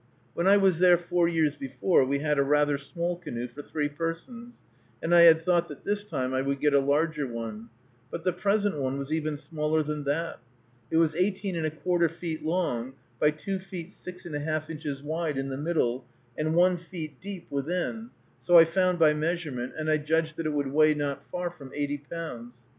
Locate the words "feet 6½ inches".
13.59-15.03